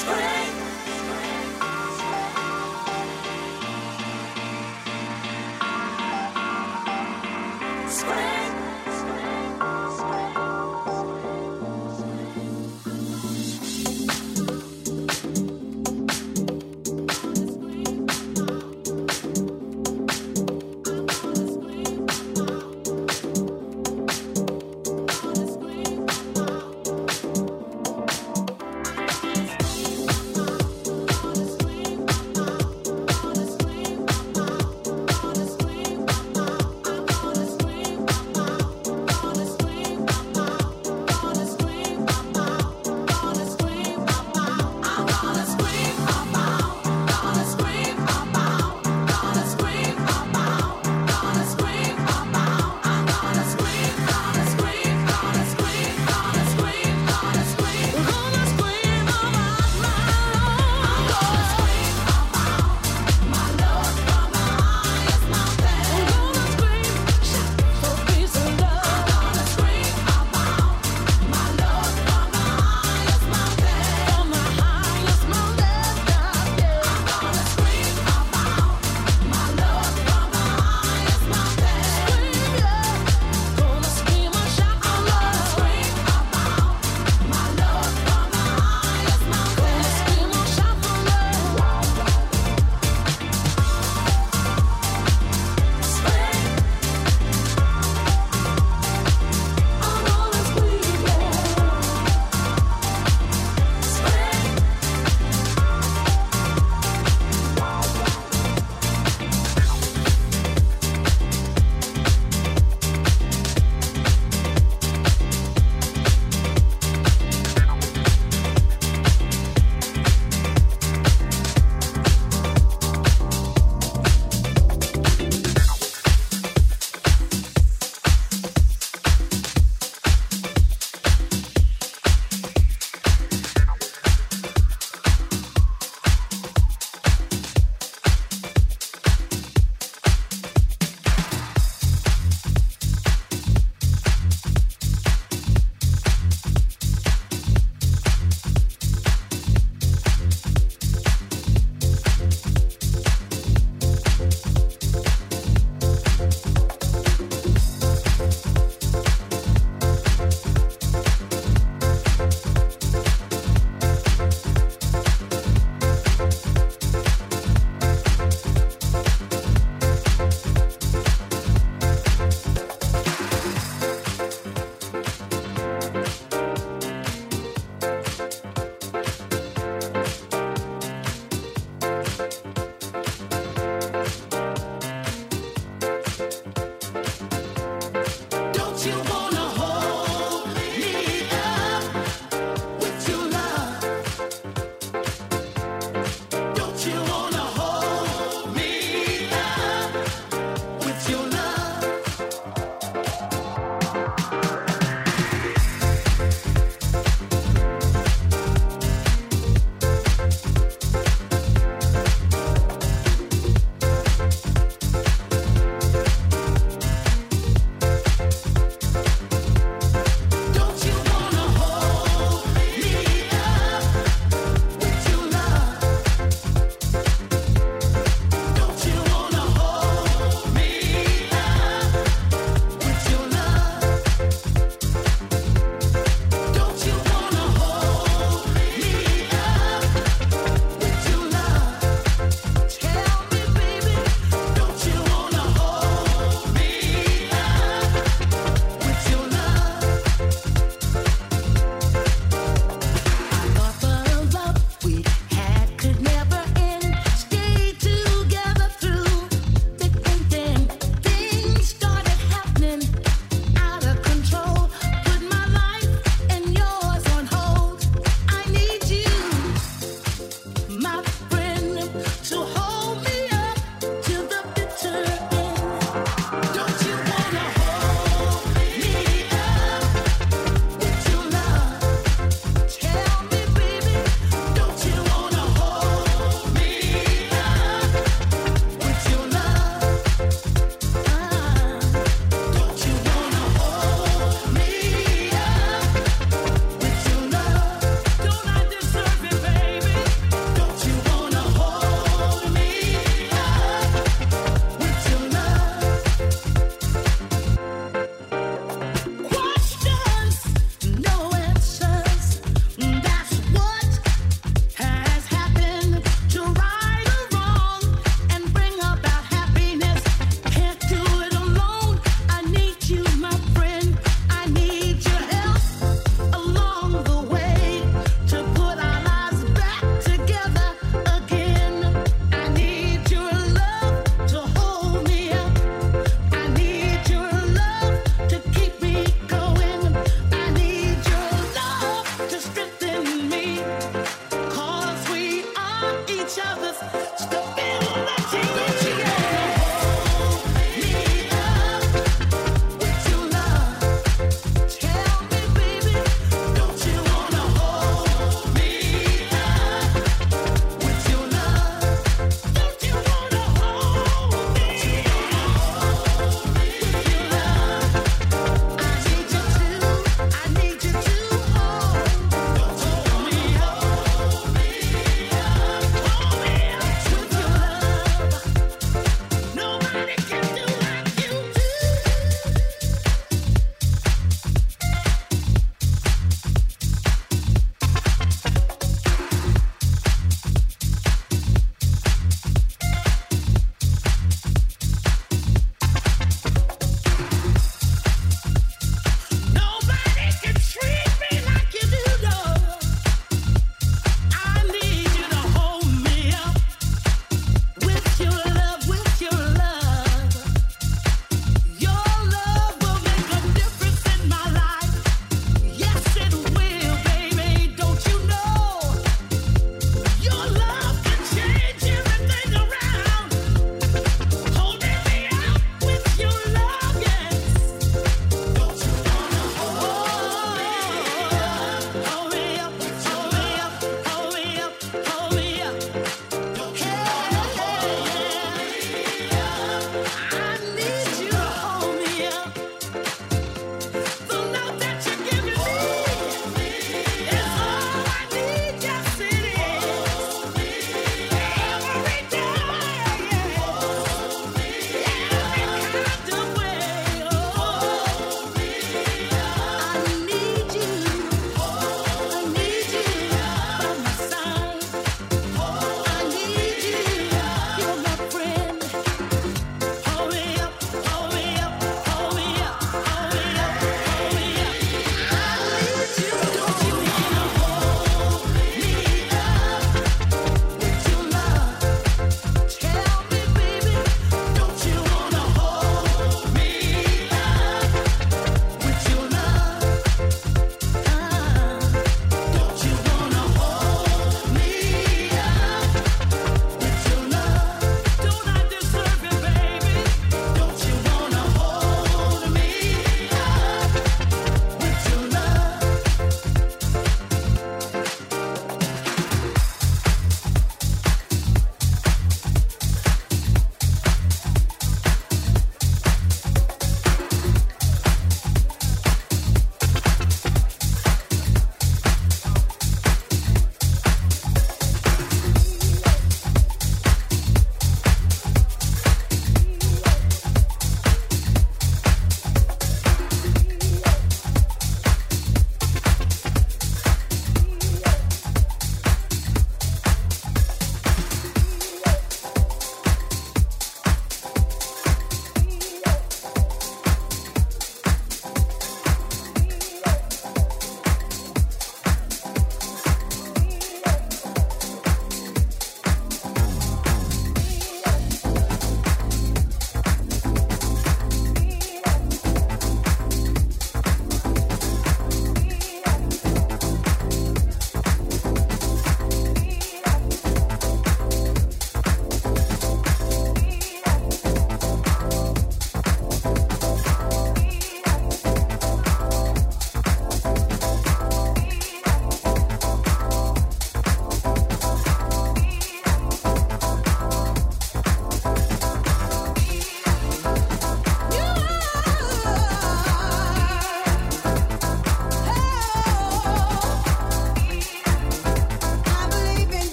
[0.00, 0.39] scream.